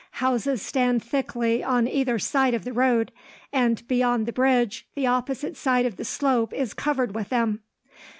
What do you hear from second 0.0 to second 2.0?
Houses stand thickly on